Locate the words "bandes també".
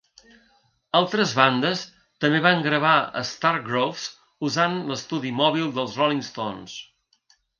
1.39-2.39